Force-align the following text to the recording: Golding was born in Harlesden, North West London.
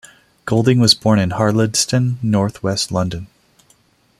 Golding 0.45 0.79
was 0.79 0.95
born 0.95 1.19
in 1.19 1.29
Harlesden, 1.29 2.17
North 2.23 2.63
West 2.63 2.91
London. 2.91 3.27